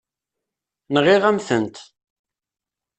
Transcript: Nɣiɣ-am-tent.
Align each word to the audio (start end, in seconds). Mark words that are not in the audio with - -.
Nɣiɣ-am-tent. 0.93 1.75